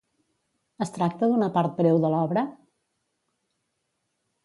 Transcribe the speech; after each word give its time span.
Es 0.85 0.91
tracta 0.95 1.29
d'una 1.33 1.51
part 1.59 1.77
breu 1.83 2.01
de 2.07 2.11
l'obra? 2.17 2.47